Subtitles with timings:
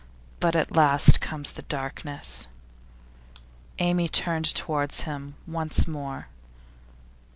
[0.39, 2.47] But at last comes the darkness.'
[3.77, 6.27] Amy turned towards him once more.